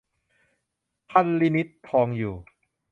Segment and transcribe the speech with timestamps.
[1.09, 2.35] พัชรีนิษฐ์ ทองอยู่